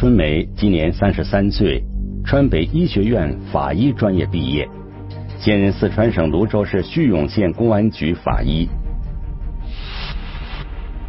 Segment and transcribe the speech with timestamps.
[0.00, 1.84] 春梅今年三十三岁，
[2.24, 4.66] 川北医学院法医专业毕业，
[5.38, 8.66] 现任四川省泸州市叙永县公安局法医。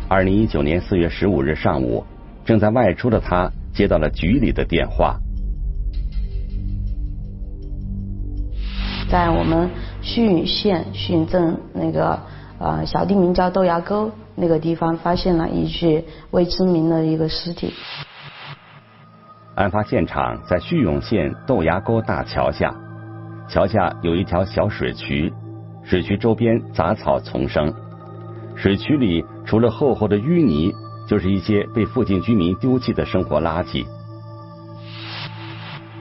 [0.10, 2.04] 二零一九年四月十五日上午，
[2.44, 5.18] 正在外出的他接到了局里的电话，
[9.10, 9.70] 在我们
[10.02, 12.20] 叙永县叙永镇那个
[12.60, 17.72] 呃小地名叫豆芽沟那个地方，发现了一具未知名的一个尸体。
[19.56, 22.74] 案发现场在叙永县豆芽沟大桥下，
[23.50, 25.32] 桥下有一条小水渠，
[25.84, 27.74] 水渠周边杂草丛生。
[28.56, 30.72] 水渠里除了厚厚的淤泥，
[31.08, 33.86] 就是一些被附近居民丢弃的生活垃圾。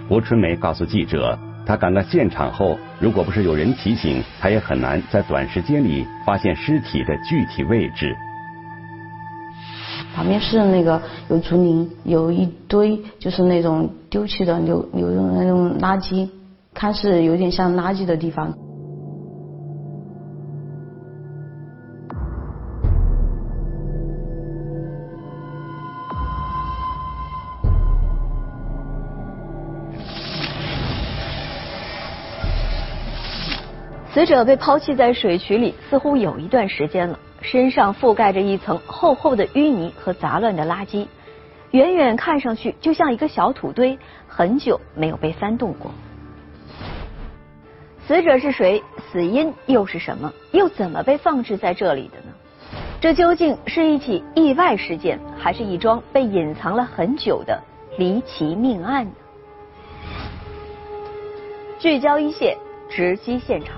[0.09, 8.15] 吴春梅告诉记者，她赶到现场后，如果不是有人提醒，她也很难在短时间里发现尸体的具体位置。
[10.21, 16.29] 旁边是那个有竹林，有一堆就是那种丢弃的有有那种垃圾，
[16.75, 18.53] 看似有点像垃圾的地方。
[34.13, 37.19] 死者被抛弃在水渠里，似乎有一段时间了，
[37.51, 41.09] 身上覆盖着一层厚厚的淤泥和杂乱的垃圾，
[41.73, 43.99] 远远看上去就像一个小土堆，
[44.29, 45.91] 很久没有被翻动过。
[48.07, 48.81] 死者是谁？
[49.11, 50.33] 死因又是什么？
[50.53, 52.33] 又怎么被放置在这里的呢？
[53.01, 57.61] 这究竟是一起意外事件，还是一桩被隐藏了很久的
[57.99, 59.13] 离奇命案呢？
[61.81, 62.57] 聚焦一线，
[62.89, 63.75] 直击现场。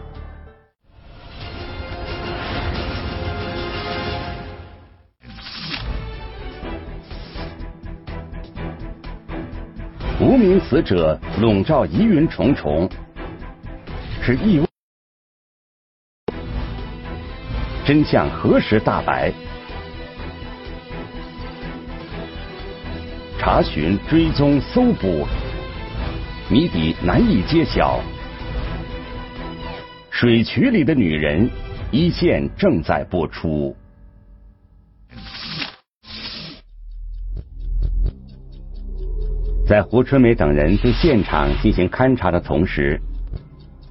[10.23, 12.89] 无名死者笼罩疑云重重，
[14.23, 14.67] 是意外？
[17.85, 19.33] 真相何时大白？
[23.37, 25.27] 查询、追踪、搜捕，
[26.49, 27.99] 谜底难以揭晓。
[30.09, 31.51] 水渠里的女人，
[31.91, 33.77] 一线正在播出。
[39.65, 43.01] 在胡春梅等人对现场进行勘查的同时，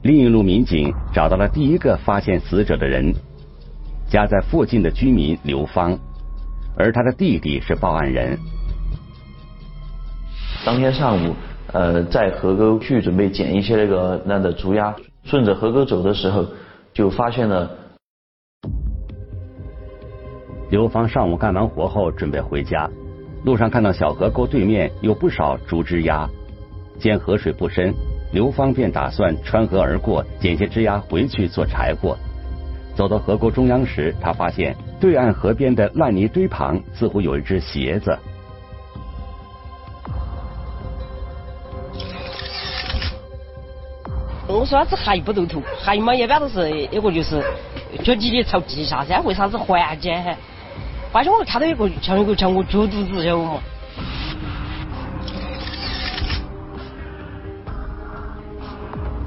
[0.03, 3.13] 另一路民警找到了第一个发现死者的人，
[4.07, 5.97] 家在附近的居民刘芳，
[6.75, 8.37] 而他的弟弟是报案人。
[10.65, 11.33] 当天上午，
[11.71, 14.93] 呃，在河沟去准备捡一些那个那的竹鸭，
[15.23, 16.45] 顺着河沟走的时候，
[16.93, 17.71] 就发现了。
[20.69, 22.89] 刘芳上午干完活后准备回家。
[23.43, 26.29] 路上看到小河沟对面有不少竹枝丫，
[26.99, 27.91] 见河水不深，
[28.31, 32.15] 刘芳便打算穿河而过，捡些枝丫回去做柴火。
[32.95, 38.15] 走到河沟中央时，他发现对岸河边的烂泥堆旁似乎有一只鞋子。
[44.47, 47.43] 我说这还不抖土，还嘛一般都是一个就是
[48.03, 50.37] 脚底的朝地下噻，为啥子缓解？
[51.11, 53.59] 发现我看到一个像一个像我猪肚子，晓得嘛？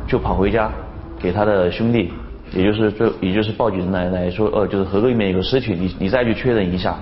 [0.06, 0.71] 就跑回家
[1.19, 2.11] 给他的兄弟，
[2.53, 6.97] 也就是最也就是报警来来说，呃，就是河沟里面有个尸体，你你再去确认一下。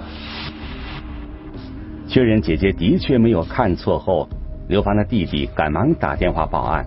[2.08, 4.28] 确认姐姐的确没有看错后，
[4.68, 6.84] 刘芳的弟弟赶忙打电话报案，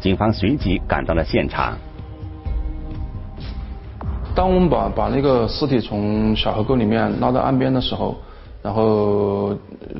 [0.00, 1.76] 警方随即赶到了现场。
[4.34, 8.16] 当我们把把那个尸体从小河沟里面拉到岸边的时候，
[8.62, 9.54] 然后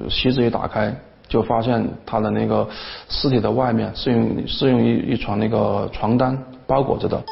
[0.09, 0.95] 席子一打开，
[1.29, 2.67] 就发现他的那个
[3.11, 6.37] 尸体的外面是用是用一一床那个床单
[6.67, 7.23] 包裹着的。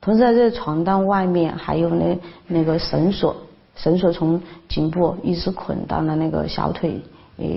[0.00, 3.36] 同时在这床单外面还有那那个绳索，
[3.76, 7.02] 绳索从颈部一直捆到了那个小腿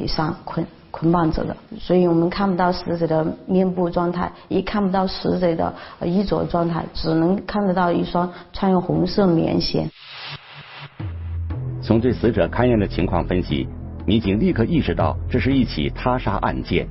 [0.07, 0.65] 上捆。
[0.92, 9.88] 捆绑着的，所以我们看不到死者的面部状态，也看不到死者的衣着状态，只能看得到一双穿有红色棉鞋。
[11.81, 13.68] 从对死者勘验的情况分析，
[14.06, 16.88] 民警立刻意识到这是一起他杀案件，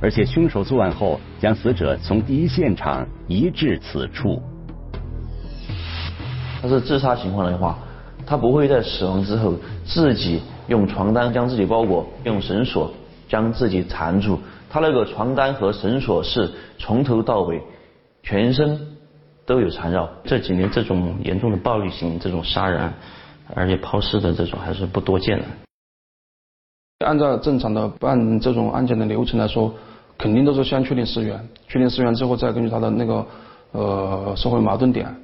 [0.00, 4.40] 而且凶手作案后将死者从第一现场移至此处。
[6.62, 7.78] 他是自杀情况的话，
[8.26, 9.54] 他不会在死亡之后
[9.84, 12.92] 自己用床单将自己包裹，用绳索。
[13.28, 14.40] 将自己缠住，
[14.70, 17.62] 他那个床单和绳索是从头到尾，
[18.22, 18.96] 全身
[19.46, 20.08] 都有缠绕。
[20.24, 22.92] 这几年这种严重的暴力型这种杀人，
[23.54, 25.44] 而且抛尸的这种还是不多见的。
[27.06, 29.72] 按照正常的办这种案件的流程来说，
[30.16, 33.24] 肯定都是先确定尸源，确定尸源之后，再根据他的那个
[33.72, 35.14] 呃社会矛盾点，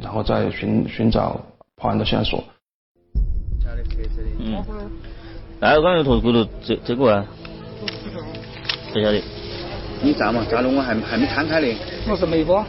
[0.00, 1.40] 然后再寻寻找
[1.74, 2.44] 破案的线索。
[4.38, 4.62] 嗯，
[5.58, 7.26] 那我刚才头骨头这这个啊，
[8.96, 9.22] 不晓得。
[10.02, 11.66] 你站嘛，站了我还还没摊开呢。
[12.08, 12.64] 我是没过。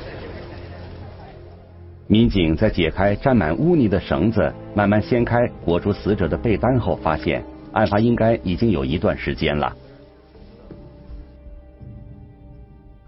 [2.07, 9.74] 民警在解开沾满污泥的绳子，慢慢掀开裹住死者的被单后，发现案发应该已经有一段时间了。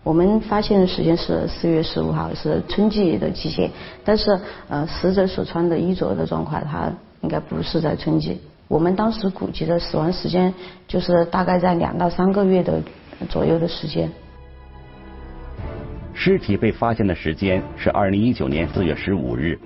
[0.03, 3.69] 我们发现的时间是四月十五号，是春季的季节，
[4.05, 4.39] 但是
[4.69, 6.89] 呃，死者所穿的衣着的状况，他
[7.19, 8.39] 应该不是在春季。
[8.69, 10.53] 我们当时估计的死亡时间
[10.87, 12.81] 就是大概在两到三个月的
[13.27, 14.09] 左右的时间。
[16.13, 19.57] 尸体被发现的时间是二零一九年四月十五日，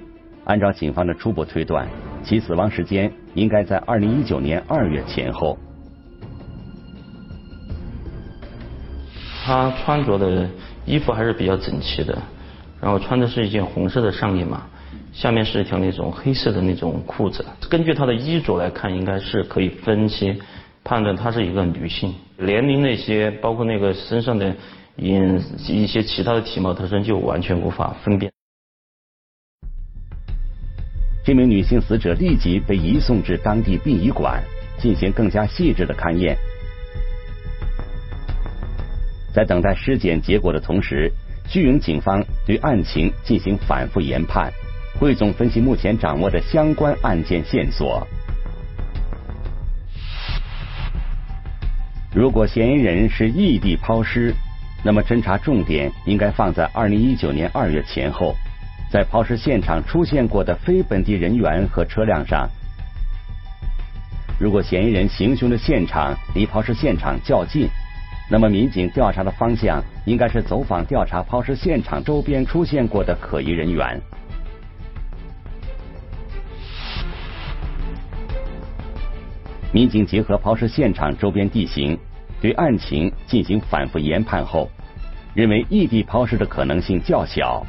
[0.45, 1.87] 按照警方的初步推断，
[2.23, 5.57] 其死亡时间应该在二零一九年二月前后。
[9.43, 10.47] 他穿着的
[10.85, 12.17] 衣服还是比较整齐的，
[12.79, 14.63] 然后穿的是一件红色的上衣嘛，
[15.11, 17.43] 下面是一条那种黑色的那种裤子。
[17.67, 20.39] 根据他的衣着来看，应该是可以分析
[20.83, 22.13] 判断她是一个女性。
[22.37, 24.55] 年龄那些，包括那个身上的。
[24.95, 28.31] 因一些其他的体貌特征就完全无法分辨。
[31.25, 34.43] 这名女性死者立即被移送至当地殡仪馆
[34.77, 36.37] 进行更加细致的勘验。
[39.33, 41.11] 在等待尸检结果的同时，
[41.49, 44.53] 盱瑀警方对案情进行反复研判，
[44.99, 48.07] 汇总分析目前掌握的相关案件线索。
[52.15, 54.35] 如果嫌疑人是异地抛尸，
[54.83, 58.35] 那么，侦查重点应该放在二零一九年二月前后，
[58.91, 62.47] 在抛尸现场出现过的非本地人员和车辆上。
[64.39, 67.67] 如果嫌疑人行凶的现场离抛尸现场较近，
[68.29, 73.99] 那么民警调查的方向应该是走访调查抛尸现场周边出现过的可疑人员。
[79.73, 81.97] 民警结合抛尸现场周边地形。
[82.39, 84.69] 对案情进行反复研判后，
[85.33, 87.65] 认为异地抛尸的可能性较小。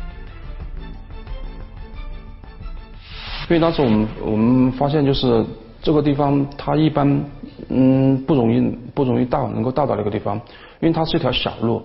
[3.49, 5.45] 因为当时我们我们发现，就是
[5.81, 7.25] 这个地方它一般
[7.69, 8.61] 嗯不容易
[8.95, 10.35] 不容易到能够到达那个地方，
[10.81, 11.81] 因为它是一条小路，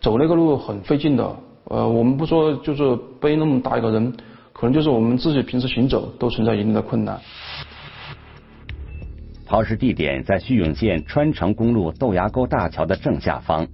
[0.00, 1.36] 走那个路很费劲的。
[1.64, 4.10] 呃，我们不说就是背那么大一个人，
[4.54, 7.20] 可能就是我们自己平时行走都存在一定的困难。
[9.50, 13.66] 抛尸地点在叙永县川城公路豆芽沟大桥的正下方，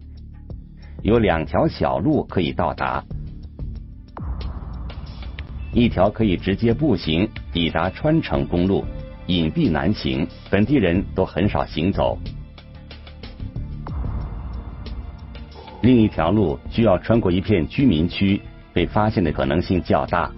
[1.02, 3.04] 有两条小路可以到达，
[5.74, 8.86] 一条可以直接步行抵达川城公路，
[9.26, 12.16] 隐蔽难行，本地人都很少行走；
[15.82, 18.40] 另一条路需要穿过一片居民区，
[18.72, 20.32] 被发现的可能性较大。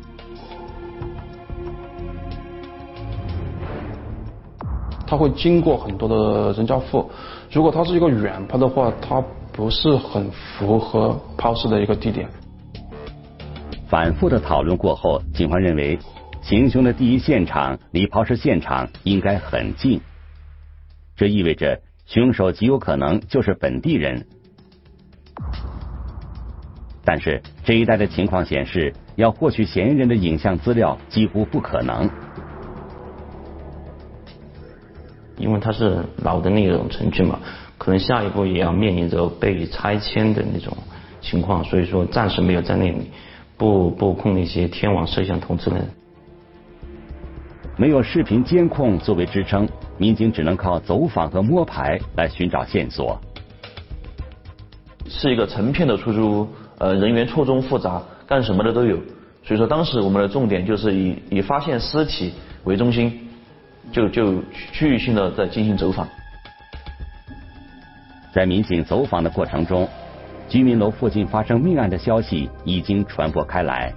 [5.08, 7.10] 它会经过很多的人家户，
[7.50, 12.28] 如果它是一个远抛的话，它不是很符合抛尸的一个地点。
[13.88, 15.98] 反复的讨论过后，警方认为
[16.42, 20.02] 行凶的第一现场离抛尸现场应该很近，
[21.16, 24.26] 这意味着凶手极有可能就是本地人。
[27.02, 32.10] 但是这一带的情况显示，要获取嫌疑人的影像资料几乎不可能。
[35.38, 37.38] 因为它是老的那种城区嘛，
[37.78, 40.76] 可能下一步也要面临着被拆迁的那种
[41.20, 43.10] 情况，所以说暂时没有在那里
[43.56, 45.86] 布布控那些天网摄像头之类的。
[47.76, 53.20] 没有视频监控作为支撑，民警只能靠走访和摸排来寻找线索。
[55.06, 58.96] 是一个成片的出租屋，呃，人员错综复杂，干什么的都有，
[59.44, 62.32] 所以说当时我们的重点就是以以发现尸体
[62.64, 63.27] 为中心。
[63.90, 64.42] 就就
[64.72, 66.06] 区域性的在进行走访，
[68.32, 69.88] 在民警走访的过程中，
[70.48, 73.92] 居民楼附近发生命案的消息已经传播开来。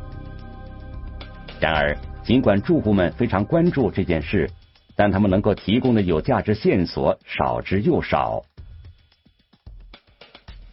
[1.59, 4.49] 然而，尽管住户们非常关注这件事，
[4.95, 8.43] 但他们能够提供的有价值线索少之又少。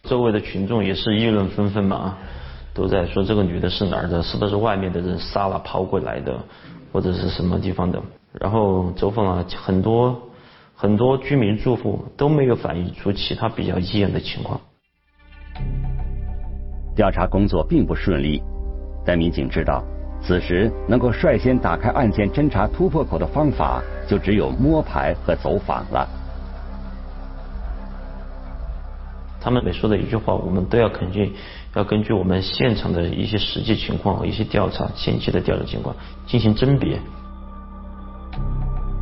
[0.03, 2.17] 周围的群众也是议论纷纷嘛，
[2.73, 6.39] 都在说这个女的是哪儿的，是不是外面的人杀了抛过来的，
[6.91, 8.01] 或者是什么地方的？
[8.33, 10.21] 然后走访了很多
[10.75, 14.59] 很多居民住户，都没有反映出其他比较异样的情况。
[16.95, 18.41] 调查工作并不顺利，
[19.05, 19.83] 但民警知道，
[20.21, 26.07] 此时能够率先打开案件侦查突破口的方法，就只有摸排和走访了。
[29.41, 31.33] 他们每说的一句话，我们都要肯定
[31.73, 35.95] 要根据我们现场的一些实际情况和一些调查前期的调查情况
[36.27, 36.99] 进行甄别。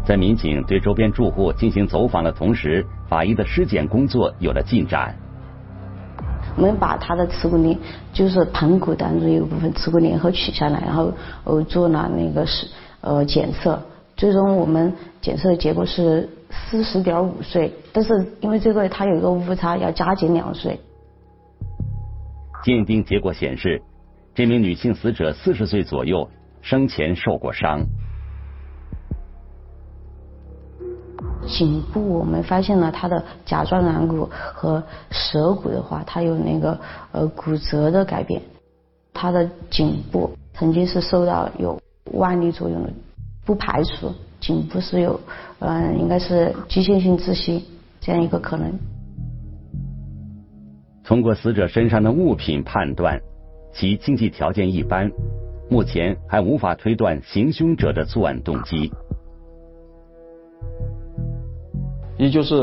[0.07, 5.13] 在民警对周边住户进行走访的同时，法医的尸检工作有了进展。
[6.55, 7.77] 我们把他的耻骨联，
[8.13, 11.11] 就是盆骨当中有部分耻骨联合取下来，然后
[11.43, 12.67] 呃做了那个是
[13.01, 13.77] 呃检测，
[14.15, 20.79] 最终我们检测的结果是四十点五岁，但是因为这个他有一个误差，要加减两岁。
[22.63, 23.81] 鉴定结果显示，
[24.33, 26.29] 这名女性死者四十岁左右，
[26.61, 27.85] 生前受过伤。
[31.47, 36.79] 颈部我们发现了他的甲状软骨和舌骨的话，它有那个
[37.11, 38.41] 呃骨折的改变。
[39.13, 41.81] 他的颈部曾经是受到有
[42.13, 42.93] 外力作用的，
[43.45, 45.19] 不排除颈部是有
[45.59, 47.65] 嗯应该是机械性窒息
[47.99, 48.71] 这样一个可能。
[51.03, 53.19] 通过死者身上的物品判断，
[53.73, 55.09] 其经济条件一般，
[55.69, 58.91] 目前还无法推断行凶者的作案动机。
[62.17, 62.55] 一就是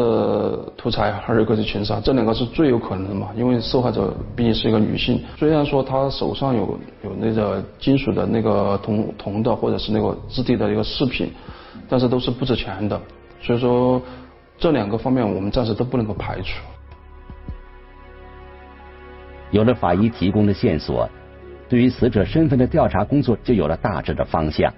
[0.77, 3.31] 图财，二一个是情杀，这两个是最有可能的嘛。
[3.37, 11.31] 因为受害者毕竟是一个女性，虽然说她手上有有那个金属的那个铜铜的或者是那个质地的一个饰品，
[11.89, 13.01] 但是都是不值钱的，
[13.41, 14.03] 所以说
[14.59, 16.61] 这两个方面我们暂时都不能够排除。
[19.53, 21.09] 有了法医提供的线索，
[21.69, 24.75] 对于死者身份的调查工作就有了大致的方向。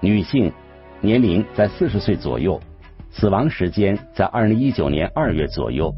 [0.00, 0.52] 女性，
[1.00, 2.60] 年龄在四十岁左右。
[3.16, 5.94] 死亡时间在二零一九年二月左右。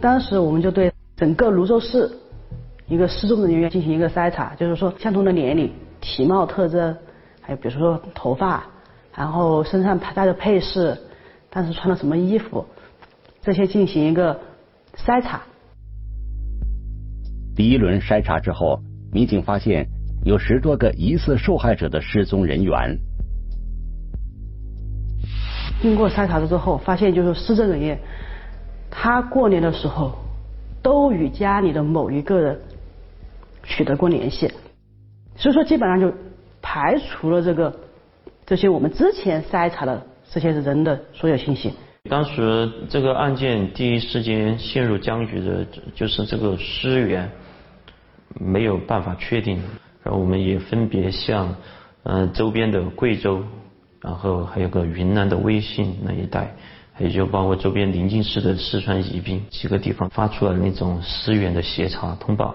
[0.00, 2.08] 当时我们就对整个泸州市
[2.86, 6.96] 一个失踪人员进行一个筛查，就是说相同的年龄、体貌特征，
[7.40, 8.64] 还有比如说头发，
[9.16, 10.96] 然后身上戴的配饰，
[11.50, 12.64] 当时穿了什么衣服，
[13.42, 14.38] 这些进行一个
[14.94, 15.42] 筛查。
[17.56, 18.80] 第一轮筛查之后，
[19.12, 19.88] 民警发现
[20.24, 22.96] 有十多个疑似受害者的失踪人员。
[25.80, 27.98] 经过筛查了之后，发现就是失政人员，
[28.90, 30.12] 他过年的时候
[30.82, 32.60] 都与家里的某一个人
[33.62, 34.50] 取得过联系，
[35.36, 36.12] 所以说基本上就
[36.60, 37.74] 排除了这个
[38.44, 41.72] 这些我们之前筛查的这些人的所有信息。
[42.10, 47.30] 当时这个案件第一时间陷入僵局的，就是这个尸源
[48.40, 49.62] 没有办法确定，
[50.02, 51.54] 然后我们也分别向
[52.02, 53.44] 嗯周边的贵州。
[54.00, 56.54] 然后还有个云南的威信那一带，
[56.92, 62.54] 还有就包括周边临近市的四川宜宾几个地方发出了那种尸源的协查通报。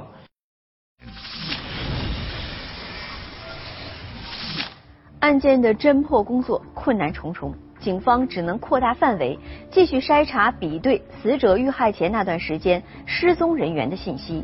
[5.19, 9.39] 案件的侦破工作困难重重，警方只能扩大范围，
[9.71, 14.43] 继续筛查比对死者遇害前那段时间失踪人员的信息。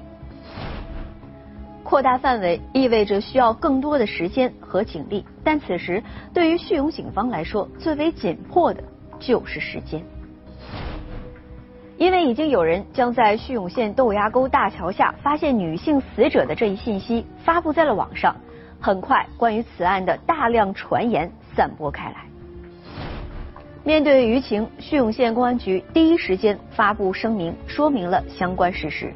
[1.90, 8.84] 扩大范围意味着需要更多的时间和警力，但此时对于叙永警方来说，最为紧迫的
[9.20, 10.06] 就是时间，
[11.98, 18.36] 因为已经有人将在叙永县豆芽沟大桥下发现女性死者的这一信息发布在了网上，
[18.80, 22.18] 很快关于此案的大量传言散播开来。
[23.84, 29.12] 面对舆情，叙永县公安局第一时间发布声明，说明了相关事实，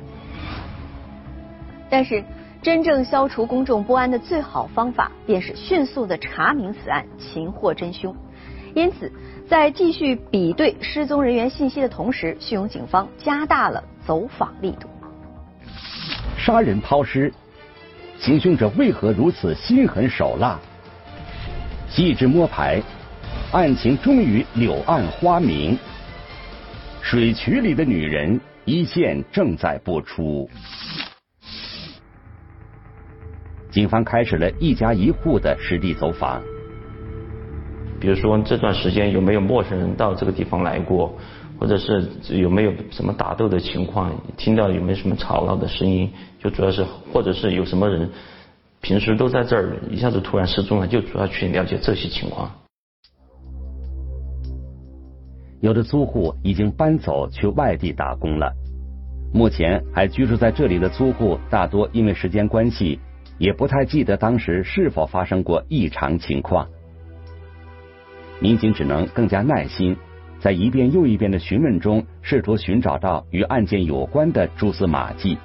[1.87, 2.23] 但是。
[2.63, 8.15] 真正消除公众不安的最好方法，便是迅速的查明此案，擒获真凶。
[8.73, 9.11] 因此，
[9.49, 14.87] 在继续比对失踪人员信息的同时，叙永警方加大了走访力度。
[16.37, 17.33] 杀人抛尸，
[18.17, 20.57] 行凶者为何如此心狠手辣？
[21.89, 22.81] 细致摸排，
[23.51, 25.77] 案情终于柳暗花明。
[27.01, 30.49] 水渠里的女人一线正在播出。
[33.73, 36.39] 警方开始了一家一户的实地走访，
[37.99, 41.17] 比如说这段时间有没有陌生人到这个地方来过，
[41.59, 48.07] 或者是有没有什么打斗的情况，听到有没有什么吵闹的声音，就主要是或者是有什么人
[48.79, 52.51] 平时都在这儿，一下子突然失踪了，就主要去了解这些情况。
[55.61, 58.53] 有的租户已经搬走去外地打工了，
[59.33, 62.99] 目前还居住在这里的租户大多因为时间关系。
[63.43, 66.65] 也不太记得当时是否发生过异常情况，
[68.39, 69.97] 民警只能更加耐心，
[70.39, 75.37] 在一遍又一遍的询问中，试图寻找到与案件有关的蛛丝马迹。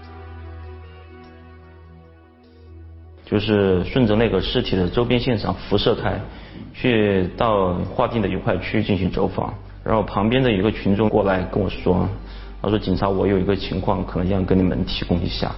[3.24, 6.20] 就是顺着那个尸体的周边现场辐射开，
[6.74, 9.52] 去到划定的一块区进行走访，
[9.82, 12.08] 然后旁边的一个群众过来跟我说，
[12.62, 15.50] 他说警察，我有一个情况，可能要跟你们提供一下。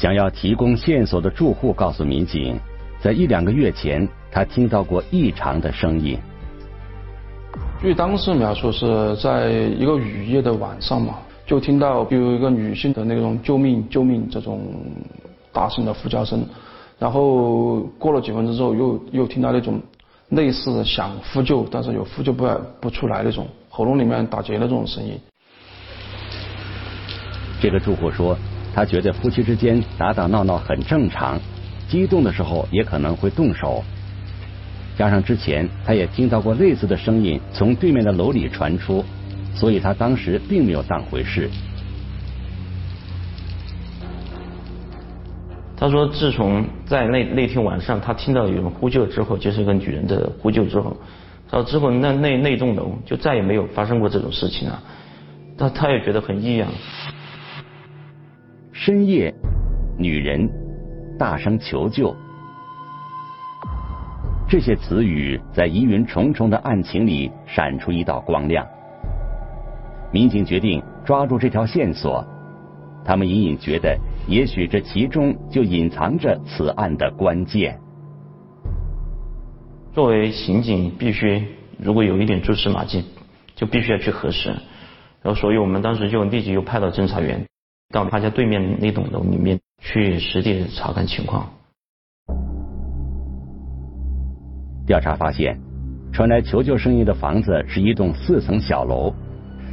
[0.00, 2.58] 想要提供线索的住户告诉民警，
[3.02, 6.18] 在一两个月前，他听到过异常的声音。
[7.82, 14.62] 据当时描述，是在一个雨夜的晚上嘛，就听到有一个女性的那种“救命，救命”这种
[15.52, 16.46] 大声的呼叫声，
[16.98, 19.78] 然后过了几分钟之后，又又听到那种
[20.30, 22.48] 类似想呼救，但是又呼救不
[22.80, 25.20] 不出来那种喉咙里面打结的这种声音。
[27.60, 28.34] 这个住户说。
[28.74, 31.38] 他觉得夫妻之间打打闹闹很正常，
[31.88, 33.82] 激动的时候也可能会动手。
[34.96, 39.04] 加上之前他也听到过类似的声音从对面的楼里传出，
[39.54, 41.50] 所以他当时并没有当回事。
[45.76, 50.94] 他说，自从在那那天晚上他听到有人呼救之后，就是一个女人的呼救之后，
[51.50, 54.82] 他说之后那那那栋楼就再也没有发生过这种事情了。
[55.56, 56.68] 他他也觉得很异样。
[58.82, 59.34] 深夜，
[59.98, 60.48] 女人
[61.18, 62.16] 大声求救，
[64.48, 68.66] 这些词语在疑云重重的案情里闪出一道光亮。
[70.10, 72.26] 民警决定抓住这条线索，
[73.04, 77.78] 他们隐隐觉得，也许这其中就隐藏着此案的关键。
[79.92, 81.44] 作为刑警，必须
[81.78, 83.04] 如果有一点蛛丝马迹，
[83.54, 84.48] 就必须要去核实。
[85.20, 87.44] 然后，所以我们当时就立即又派到侦查员。
[87.92, 91.44] 到他家对面那栋楼里面去实地查看情况。
[94.86, 95.58] 调查发现，
[96.12, 99.12] 传来求救声音的房子是一栋四层小楼，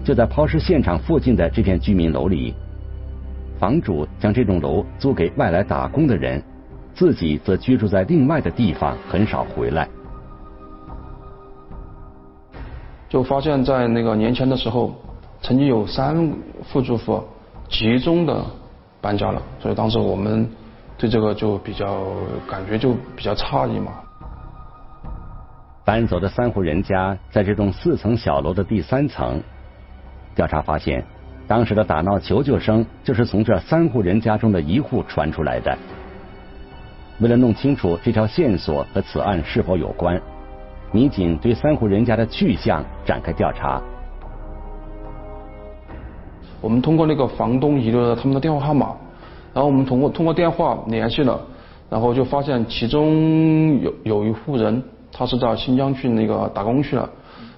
[0.04, 2.56] 就在抛尸现场附近的这片居民楼里。
[3.60, 6.42] 房主将这栋楼租给外来打工的人，
[6.96, 9.88] 自己则居住在另外的地方，很少回来。
[13.10, 14.96] 就发现，在那个年前的时候，
[15.42, 16.34] 曾经有三
[16.74, 17.22] 户住户。
[17.70, 18.46] 集中的
[19.02, 20.50] 搬家了，所以当时我们
[20.98, 22.06] 对这个就比较
[22.50, 23.92] 感觉就比较诧异嘛。
[25.86, 29.42] 搬走的三户人家在这栋四层小楼的第三层。
[30.36, 31.04] 调查发现，
[31.48, 35.78] 当时的打闹求救声就是从这三户人家中的一户传出来的。
[37.20, 40.22] 为了弄清楚这条线索和此案是否有关，
[40.92, 43.82] 民警对三户人家的去向展开调查。
[46.60, 48.96] 我们通过那个房东遗留的他们的电话号码，
[49.54, 51.40] 然后我们通过通过电话联系了，
[51.90, 57.10] 然后就发现其中有有一户人他是在新疆去那个打工去了，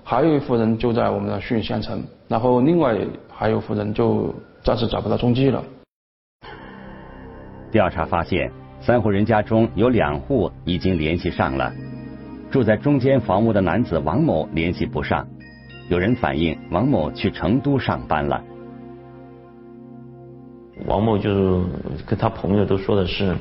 [0.03, 2.97] 还有一户人就在我们的盱眙县城，然后另外
[3.29, 4.33] 还有户人就
[4.63, 5.63] 暂时找不到踪迹了。
[7.71, 11.71] 调查发现，三户人家中有两户已经联系上了，
[12.51, 15.25] 住在中间房屋的男子王某联系不上，
[15.87, 18.43] 有人反映王某去成都上班了。
[20.85, 21.63] 王某就
[22.05, 23.35] 跟他朋友都说的是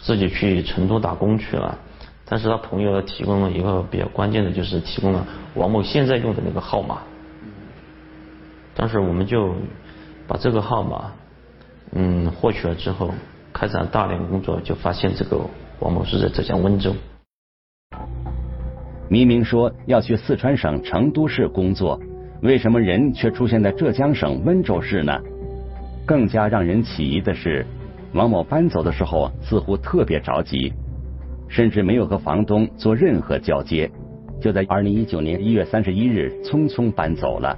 [0.00, 1.78] 自己去成都打工去了，
[2.24, 6.98] 但是他朋友提供了一个比较关键的，就是提供了王某现在用的那个号码。
[8.74, 9.54] 当时我们就
[10.26, 11.12] 把这个号码
[11.92, 13.10] 嗯获取了之后，
[13.52, 15.40] 开展大量工作，就发现这个
[15.78, 16.94] 王某是在浙江温州。
[19.08, 22.00] 明明说要去四川省成都市工作，
[22.40, 25.20] 为什么人却出现在浙江省温州市呢？
[26.04, 27.64] 更加让人起疑的是，
[28.12, 30.72] 王某搬走的时候似乎特别着急，
[31.48, 33.90] 甚至没有和房东做任何交接，
[34.40, 37.56] 就在二零一九年一月三十一日匆匆搬走了。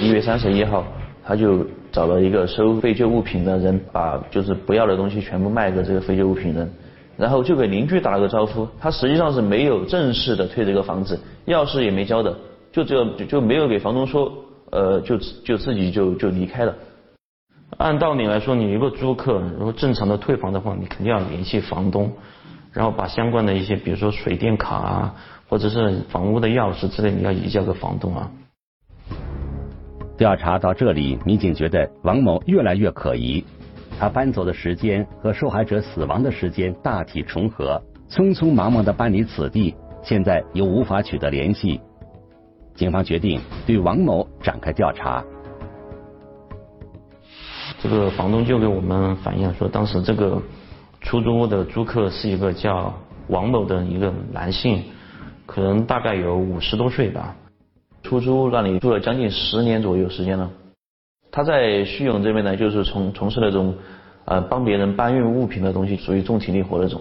[0.00, 0.84] 一月三十一号，
[1.24, 6.70] 他就找了一个收废旧物品的人，把就是不要的东西全部卖给这个废旧物品人，
[7.16, 8.68] 然后就给邻居打了个招呼。
[8.78, 12.36] 他实际上是没有正式的退这个房子，钥匙也没交的，
[12.70, 14.30] 就只有就没有给房东说。
[14.70, 16.74] 呃，就就自己就就离开了。
[17.78, 22.12] 按道理来说，你一个租客，如果正常的退房的话，你肯定要联系房东，
[22.72, 25.14] 然后把相关的一些，比如说水电卡啊，
[25.48, 28.30] 或者是房屋的钥匙之类，你要移交给房东啊。
[30.18, 33.44] 调查到这里，民警觉得王某越来越可疑，
[33.98, 37.80] 他搬走的时间和受害者死亡的时间大体重合，
[38.10, 41.80] 匆匆忙忙的搬离此地，现在又无法取得联系。
[42.74, 45.22] 警方决定对王某展开调查。
[47.82, 50.40] 这个房东就给我们反映说，当时这个
[51.00, 52.92] 出租屋的租客是一个叫
[53.28, 54.82] 王某的一个男性，
[55.46, 57.34] 可能大概有五十多岁吧。
[58.02, 60.50] 出租屋那里住了将近十年左右时间了。
[61.30, 63.74] 他在叙永这边呢，就是从从事那种
[64.24, 67.00] 呃帮别人搬运物品的东西，属于重体力活那种。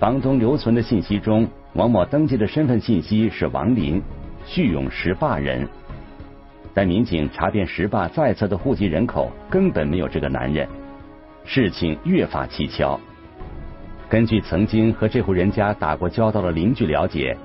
[0.00, 4.02] 房东留存的信息中王某登记的身份信息是王林，
[4.46, 5.68] 叙永石坝人。
[6.72, 10.66] 但民警查遍石坝在册的户籍人口，根本没有这个男人。
[11.44, 12.98] 事情越发蹊跷。
[14.08, 17.36] 根据曾经和这户人家打过交道的邻居了解，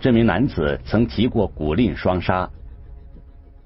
[0.00, 2.50] 这名男子曾提过古蔺双杀。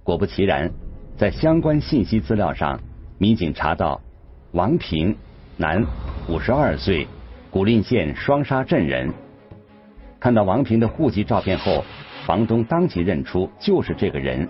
[0.05, 0.71] 果不其然，
[1.17, 2.79] 在相关信息资料上，
[3.17, 3.99] 民警查到
[4.53, 5.17] 王平，
[5.57, 5.83] 男，
[6.29, 7.07] 五十二岁，
[7.51, 9.13] 古蔺县双沙镇人。
[10.21, 11.85] 看到王平的户籍照片后，
[12.27, 14.49] 房东当即认出就是这个人。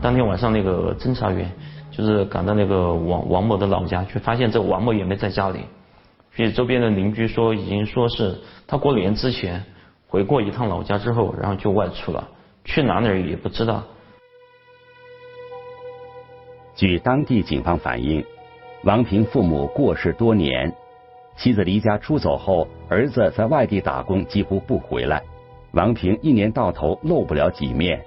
[0.00, 1.50] 当天晚上，那个侦查员
[1.90, 5.60] 就是赶到那个王王某的老家，却发现这王某也没在家里。
[6.34, 9.64] 据周边的邻居说，已经说是他过年之前
[10.08, 12.28] 回过一趟老家之后，然后就外出了。
[12.64, 13.84] 去哪里也不知道。
[16.74, 18.24] 据当地警方反映，
[18.84, 20.70] 王平父母过世多年，
[21.38, 25.22] 妻子离家出走后，儿子在外地打工，几乎不回来。
[25.72, 27.98] 王平一年到头露不了几面。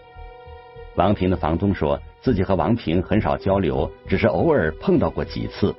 [0.93, 5.73] 王平的房东说自己和王平很少交流，只是偶尔碰到过几次。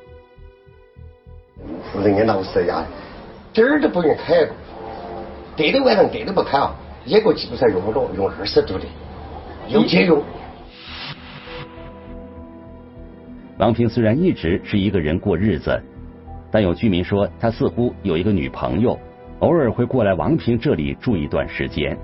[2.02, 2.84] 人家老实呀，
[3.52, 4.48] 点儿都不愿开，
[5.54, 6.74] 电都晚上电都不开啊。
[7.04, 8.84] 一个基本上用不着，用二十度的，
[9.68, 10.20] 有钱用。
[13.58, 15.80] 王平虽然一直是一个人过日子，
[16.50, 18.98] 但有居民说他似乎有一个女朋友，
[19.40, 21.98] 偶尔会过来王平这里住一段时间。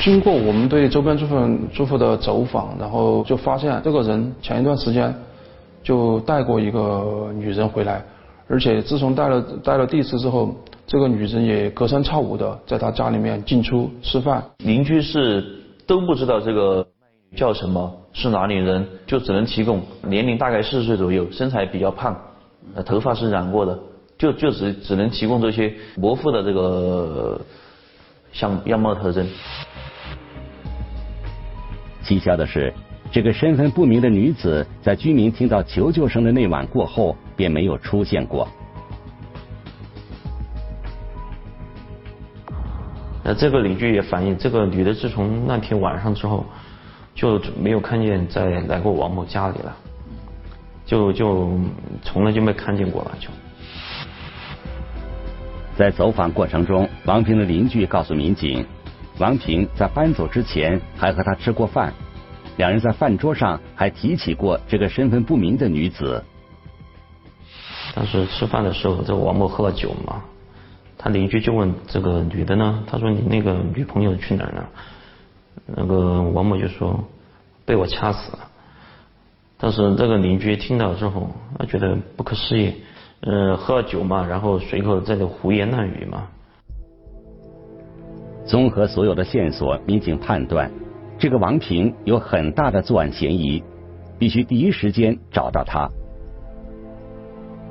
[0.00, 5.14] 经过我们对周边住户住户的走访，然后就发现这个人前一段时间
[5.82, 8.02] 就带过一个女人回来，
[8.48, 10.54] 而且自从带了带了第一次之后。
[10.84, 15.42] 这个女人也隔三差五的在他家里面进出吃饭，邻居是
[15.86, 16.86] 都不知道这个
[17.34, 22.14] 叫什么，是哪里人，就只能提供年龄大概四十岁左右，身材比较胖，
[22.74, 23.78] 呃头发是染过的，
[24.18, 27.40] 就就只只能提供这些模糊的这个
[28.32, 29.26] 像样貌特征。
[32.04, 32.72] 蹊跷的是，
[33.10, 38.46] 这个身份不明的女子在居民听到求救声的那晚过后便没有出现过。
[43.24, 46.44] 那这个邻居也反映，这个女的自从那天晚上之后，
[47.14, 49.76] 就没有看见再来过王某家里了，
[50.86, 51.58] 就就
[52.02, 53.12] 从来就没看见过了。
[53.20, 53.28] 就
[55.76, 58.66] 在走访过程中，王平的邻居告诉民警，
[59.18, 61.92] 王平在搬走之前还和他吃过饭，
[62.56, 66.22] 两人在饭桌上还提起过这个身份不明的女子。
[67.94, 70.22] 当时吃饭的时候，这王某喝了酒嘛。
[70.96, 74.68] 他邻居就问这个女的呢，他说你那个女朋友去哪儿了？
[75.66, 77.04] 那个王某就说
[77.64, 78.38] 被我掐死了。
[79.58, 82.74] 但是这个邻居听到之后，他觉得不可思议，
[83.20, 86.26] 呃，喝了酒嘛，然后随口在这胡言乱语嘛。
[88.44, 90.70] 综合所有的线索，民警判断
[91.18, 93.62] 这个王平有很大的作案嫌疑，
[94.18, 95.88] 必须第一时间找到他。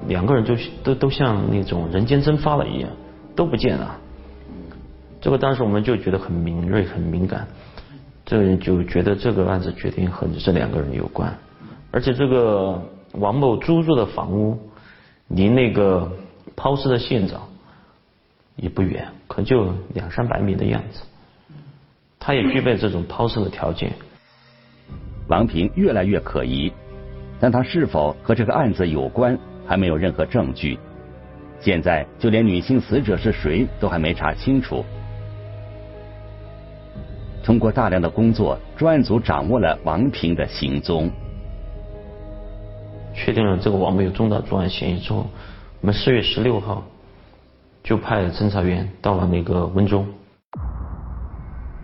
[0.08, 2.90] 两个人就都都像那种人间蒸发了一样。
[3.34, 3.98] 都不见了，
[5.22, 7.48] 这个当时我们就觉得很敏锐、很敏感，
[8.32, 11.38] 这个人就觉得这个案子决定和这两个人有关，
[11.92, 14.58] 而且这个王某租住的房屋
[15.28, 16.10] 离那个
[16.56, 17.42] 抛尸的现场
[18.56, 21.02] 也不远，可就两三百米的样子，
[22.22, 23.92] 他也具备这种抛尸的条件。
[25.28, 26.72] 王平越来越可疑，
[27.38, 30.80] 但他是否和这个案子有关，还没有任何证据。
[31.60, 34.86] 现在就连女性死者是谁都还没查清楚。
[37.44, 41.10] 通过大量的工作，专案组掌握了王平的行踪。
[43.14, 45.28] 确定了这个王某有重大作案嫌疑之后，
[45.82, 46.84] 我们四月十六号
[47.84, 50.06] 就派侦查员到了那个温州。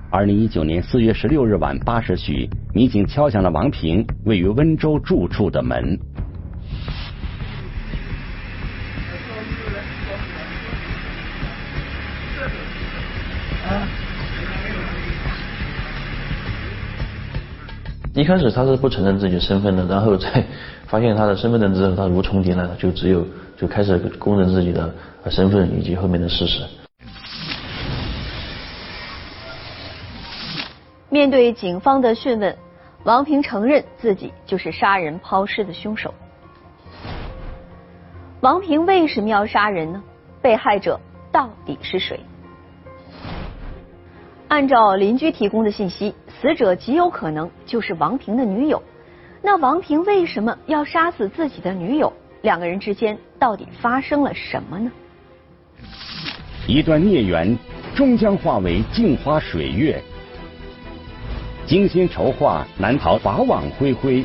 [0.10, 6.00] 二零一九年四月十六日晚八时许，民警敲响了王平位于温州住处的门。
[18.18, 20.44] 一开始他是不承认自己身份的，然后在
[20.88, 23.24] 发现他的身份证之后，他如重叠了，就只有
[23.56, 24.92] 就开始供认自己的
[25.30, 26.64] 身份以及后面的事实。
[31.10, 32.58] 面对警方的讯问，
[33.04, 36.12] 王平承认自己就是杀人抛尸的凶手。
[38.42, 40.02] 王平为什么要杀人呢？
[40.42, 41.00] 被害者
[41.32, 42.20] 到底是谁？
[44.48, 46.14] 按照邻居提供的信息。
[46.40, 48.82] 死者极有可能就是王平的女友，
[49.42, 52.14] 那王平为什么要杀死自己的女友？
[52.44, 54.92] 两个人之间到底发生了什么呢？
[56.68, 57.58] 一段孽缘
[57.96, 60.00] 终将化为镜花水月，
[61.66, 64.24] 精心筹划难逃法网恢恢。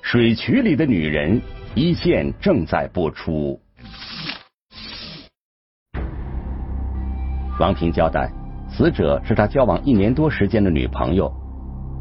[0.00, 1.40] 水渠里的女人
[1.74, 3.60] 一线正在播出。
[7.58, 8.30] 王平交代，
[8.68, 11.30] 死者是他交往一年多时间的女朋友，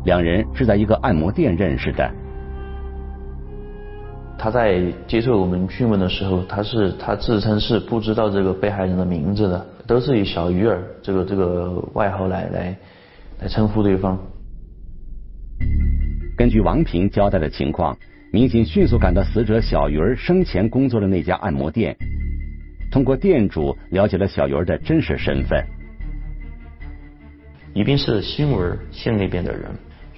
[0.06, 2.10] 两人是在一个按摩店认识的。
[4.38, 12.78] 他在接受我们讯问的时候，他是他自称是不知道这个被害人的名字的，都是以小鱼儿这个这个外号来来
[13.42, 14.18] 来称呼对方。
[16.38, 17.98] 根据王平交代的情况，
[18.32, 21.98] 民警迅速赶到死者小鱼儿生前工作的那家按摩店，
[22.92, 25.64] 通过店主了解了小鱼儿的真实身份。
[27.74, 29.70] 宜宾市新闻县那边的人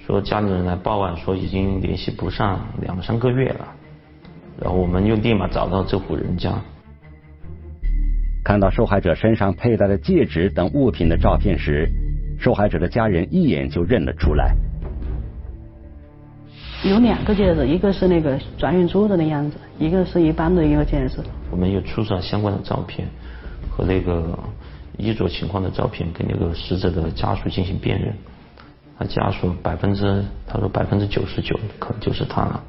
[0.06, 3.68] 说，家里人来报案说已经联系不上两三个月了。
[4.60, 6.52] 然后我们又立马找到这户人家，
[8.44, 11.88] 看到受害者身上佩戴的戒指等物品的照片时，
[12.38, 14.54] 受害者的家人一眼就认了出来。
[16.84, 21.18] 有两个戒指，一个是那个转运珠子的样子，一个是一般的一个戒指。
[21.48, 23.06] 我们又出示了相关的照片
[23.70, 24.36] 和那个
[24.98, 28.12] 衣着情况的照片，跟那个死者的家属进行辨认。
[28.98, 32.60] 他家属百分之他说百分之九十九可能就是他了。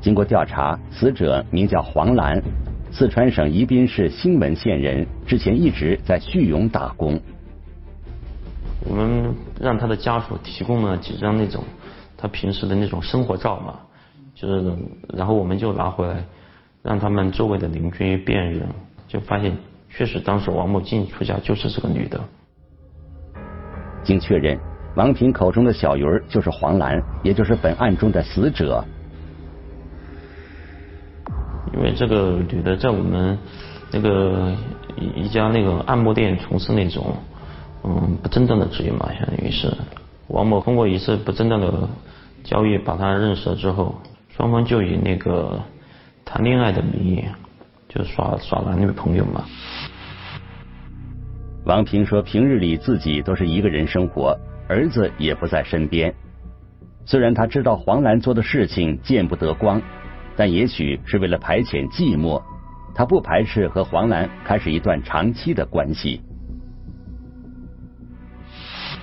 [0.00, 2.40] 经过调查，死者名叫黄兰，
[2.92, 7.20] 四川省宜宾市兴文县人，之前一直在叙永打工。
[8.84, 11.64] 我们让他的家属提供了几张那种
[12.22, 13.80] 他平时的那种生活照嘛，
[14.32, 14.72] 就是，
[15.12, 16.24] 然后我们就拿回来，
[16.80, 18.68] 让他们周围的邻居辨认，
[19.08, 19.56] 就发现
[19.90, 22.20] 确实当时王某进出家就是这个女的。
[24.04, 24.56] 经确认，
[24.94, 28.84] 王平口中的小鱼儿就是黄兰，也就是本案中的死者。
[31.74, 33.36] 因为这个女的在我们
[33.90, 34.54] 那个
[34.96, 37.16] 一一家那个按摩店从事那种
[37.82, 39.72] 嗯不正当的职业嘛，相当于是
[40.28, 41.88] 王某通过一次不正当的
[42.44, 45.60] 交易把他认识了之后，双方就以那个
[46.24, 47.24] 谈恋爱的名义
[47.88, 49.44] 就耍耍男女朋友嘛。
[51.64, 56.14] 王平说，平日里自己都是一个人生活，儿子也不在身边。
[57.04, 59.80] 虽然他知道黄兰做的事情见不得光。
[60.34, 62.42] 但也许是为了排遣寂寞，
[62.94, 66.22] 他不排斥和黄兰开始一段长期的关系。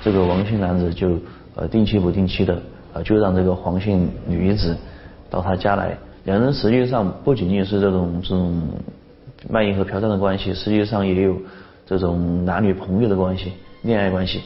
[0.02, 1.20] 这个王姓男子就
[1.54, 2.60] 呃定期不定期的
[3.00, 4.78] 呃就让这个黄姓女子
[5.30, 8.62] 到他家来，两人实际上不仅仅是这种这种
[9.48, 11.38] 卖淫和嫖娼的关系，实际上也有
[11.86, 14.42] 这种男女朋友的关系、恋爱关系。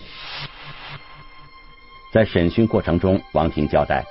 [2.13, 4.05] 在审讯过程中，王平交代，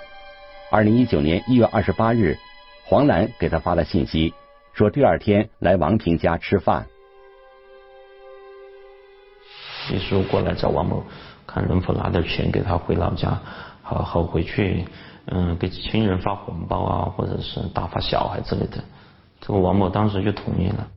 [0.72, 2.36] 二零一九年一月二十八日。
[2.84, 4.34] 黄兰给他发了信息，
[4.74, 6.84] 说第二天来王平家吃饭。
[9.90, 11.02] 你说过来找王某，
[11.46, 13.40] 看能否拿点钱给他回老家，
[13.94, 14.84] 好好回去，
[15.26, 18.82] 嗯，给亲人发红包啊，或者是打发小孩之类的。
[19.40, 20.88] 这个王某当时就同意了。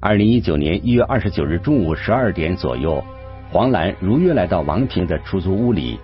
[0.00, 3.02] 二零一九年一月二十九日中午十二点左右，
[3.50, 5.98] 黄兰如约来到王平的出租屋里，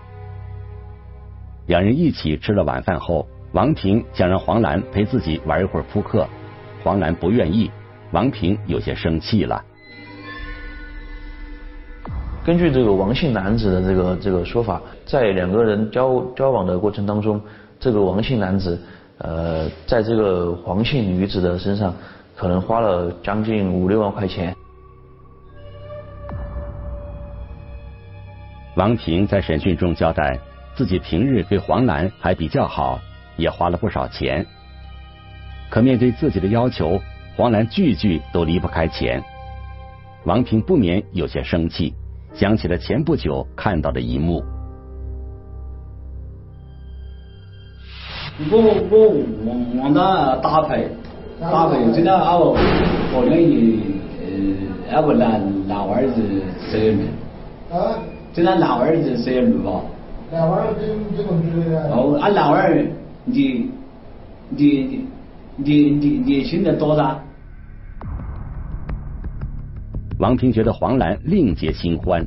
[1.66, 3.26] 两人一起吃了晚饭后。
[3.52, 6.28] 王平想让黄兰陪自己玩一会儿扑克，
[6.82, 7.70] 黄兰不愿意，
[8.10, 9.64] 王平有些生气了。
[12.46, 17.40] 根据这个王姓男子的这个这个说法，在两个人交交往的过程当中，
[17.80, 18.80] 这个王姓男子
[19.18, 21.92] 呃，在这个黄姓女子的身上，
[22.36, 24.54] 可能花了将近五六万块钱。
[28.76, 30.38] 王平在审讯中交代，
[30.76, 33.00] 自己平日对黄兰还比较好。
[33.36, 34.46] 也花了不少钱，
[35.68, 36.98] 可面对自己的要求，
[37.36, 39.20] 黄兰句句都离不开钱。
[40.24, 41.92] 王平不免有些生气，
[42.38, 44.44] 想起了前不久看到的一幕。
[48.50, 48.58] 我
[48.90, 49.08] 我
[49.46, 50.84] 望望他打牌，
[51.40, 52.54] 打牌真的啊不，
[53.14, 53.78] 好像也
[54.20, 54.26] 呃，
[54.90, 56.20] 那个男男娃儿子
[56.68, 57.00] 十二路，
[57.74, 57.98] 啊，
[58.34, 59.80] 真的男娃儿子十二路吧？
[60.30, 61.88] 男娃儿子怎么子的？
[61.90, 62.86] 哦，啊男娃儿。
[63.28, 63.68] 你
[64.50, 65.08] 你
[65.56, 67.18] 你你你年轻的多噻。
[70.18, 72.26] 王平觉得黄兰另结新欢，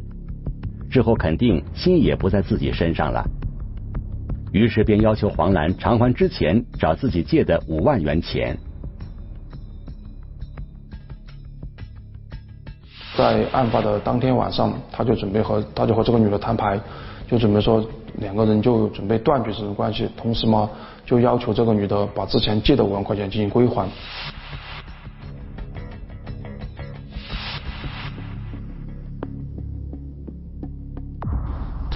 [0.92, 3.26] 之后肯定心也不在自己身上了，
[4.52, 8.56] 于是便要求黄兰偿还之前找自己借的五万元钱。
[13.18, 16.80] 在案发的当天晚上，他就准备和他就和这个女的摊牌，
[17.28, 17.84] 就准备说
[18.20, 20.70] 两个人就准备断绝这种关系，同时嘛，
[21.08, 23.90] 就要求这个女的把之前借的五万块钱进行归还。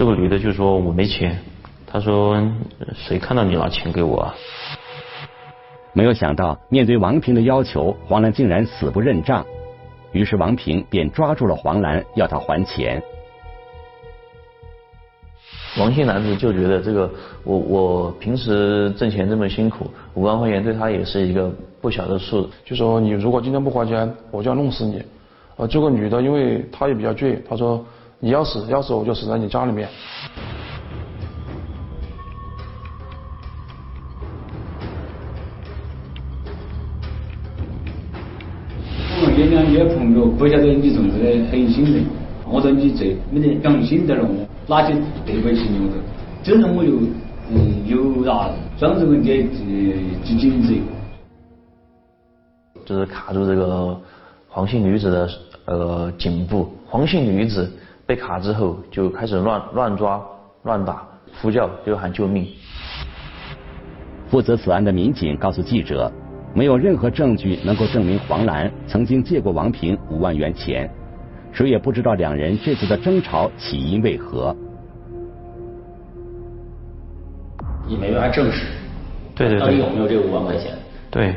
[0.04, 1.38] 这个女的就说我没钱，
[1.86, 2.38] 她说
[2.94, 4.34] 谁看到你拿钱给我啊？
[5.94, 9.46] 没有想到，面对王平的要求，黄兰竟然死不认账。
[10.12, 13.02] 于是王平便抓住了黄兰，要她还钱。
[15.78, 17.10] 王姓男子就觉得这个
[17.42, 22.46] 我我平时挣钱这么辛苦，五万块钱对他也是一个不小的数。
[22.62, 25.02] 就说你如果今天不还钱，我就要弄死你。
[25.56, 27.82] 啊，这个女的因为她也比较倔，她说
[28.24, 29.86] 你要死要死我就死在你家里面。
[39.36, 42.06] 原谅你的朋友，不晓得你种这个狠心人。
[42.48, 44.94] 我说你这没得良心的了，我哪去
[45.26, 45.86] 对不起你？
[45.86, 46.00] 我说，
[46.42, 46.92] 这人我又
[47.50, 50.72] 嗯又拿装这个的去警责。
[52.86, 54.00] 就是卡住这个
[54.48, 55.28] 黄姓女子的
[55.66, 57.70] 呃颈部，黄姓女子
[58.06, 60.22] 被卡之后就开始乱乱抓
[60.62, 61.06] 乱打，
[61.40, 62.46] 呼叫就喊救命。
[64.28, 66.10] 负责此案的民警告诉记者。
[66.56, 70.88] 没有任何证据能够证明黄兰曾经借过王平五万元钱，
[71.50, 74.54] 谁也不知道两人这次的争吵起因为何。
[77.88, 78.66] 你没办法证实，
[79.34, 80.70] 对对对，到底有没有这个五万块钱？
[81.10, 81.34] 对，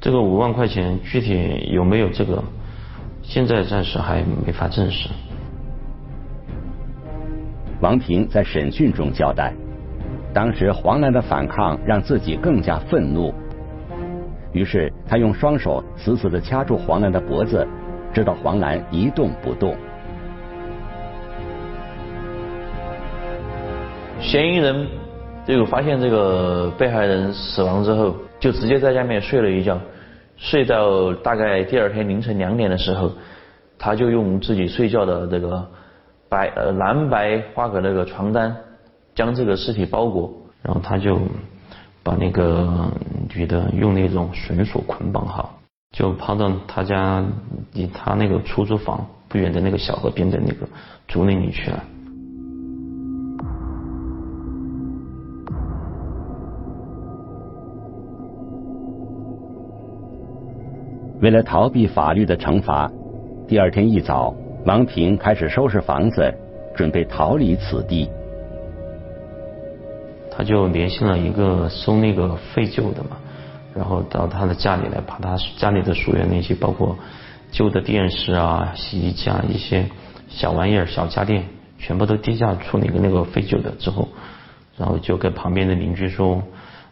[0.00, 2.42] 这个五万块钱具体有没有这个，
[3.22, 5.08] 现在暂时还没法证实。
[7.80, 9.54] 王平在审讯中交代，
[10.34, 13.32] 当时黄兰的反抗让自己更加愤怒。
[14.52, 17.66] 于是他用双手死死地掐住黄兰的脖子，
[18.12, 19.74] 直到黄兰一动不动。
[24.20, 24.86] 嫌疑人
[25.46, 29.80] 这个发现这个被害人死亡之后，就直接在家里面睡了一觉，
[30.36, 33.10] 睡到大概第二天凌晨两点的时候，
[33.78, 35.66] 他就用自己睡觉的这个
[36.30, 38.56] 白呃蓝白花格那个床单
[39.14, 41.18] 将这个尸体包裹，然后他就。
[42.02, 42.90] 把那个
[43.34, 47.22] 女的用那种绳索捆绑好，就抛到他家
[47.74, 50.66] 离他那个出租房不远的那个小河边的那个
[51.06, 51.84] 竹林里去了。
[61.20, 62.90] 为了逃避法律的惩罚，
[63.46, 64.34] 第二天一早，
[64.66, 66.34] 王平开始收拾房子，
[66.76, 68.08] 准备逃离此地。
[70.30, 73.16] 他就联系了一个收那个废旧的嘛，
[73.74, 76.96] 然后到他的家里来，把他家里的所有那些包括
[77.50, 79.86] 旧的电视啊、洗衣机啊一些
[80.28, 81.44] 小玩意儿、小家电，
[81.78, 84.08] 全部都低价处理给那个废旧的之后，
[84.76, 86.42] 然后就跟旁边的邻居说：“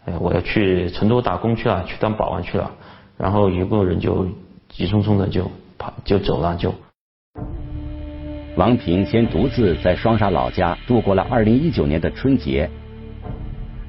[0.06, 2.70] 哎，我要去成都打工去了，去当保安去了。”
[3.18, 4.26] 然后一个人就
[4.68, 6.74] 急匆匆的就跑就走了就。
[8.58, 12.68] 王平先独自在双沙老家度过了二零一九年的春节。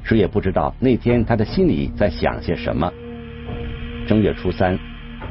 [0.04, 2.88] 谁也不知道那天他的心里在想些什么。
[4.08, 4.78] 正月初三，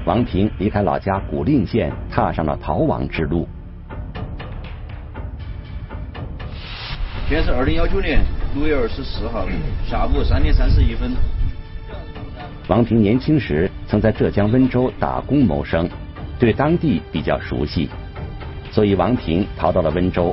[0.05, 3.47] 王平离开老家古蔺县，踏上了逃亡之路。
[7.29, 8.19] 现在是二零幺九年
[8.57, 9.47] 六月二十四号
[9.87, 11.13] 下午三点三十一分。
[12.67, 15.89] 王平年轻时曾在浙江温州打工谋生，
[16.41, 17.89] 对当地比较熟悉，
[18.79, 20.33] 所以王平逃到了温州。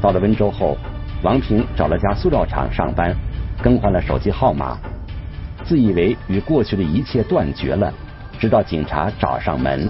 [0.00, 0.78] 到了温州后。
[1.24, 3.12] 王平找了家塑料厂上班，
[3.60, 4.78] 更换了手机号码，
[5.64, 7.92] 自以为与过去的一切断绝了，
[8.38, 9.88] 直到警察找上门。